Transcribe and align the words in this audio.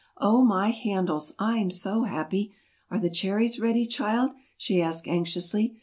"Oh, 0.17 0.43
my 0.43 0.69
handles! 0.71 1.35
I'm 1.37 1.69
so 1.69 2.05
happy! 2.05 2.55
Are 2.89 2.97
the 2.97 3.07
cherries 3.07 3.59
ready, 3.59 3.85
child?" 3.85 4.31
she 4.57 4.81
asked, 4.81 5.07
anxiously. 5.07 5.75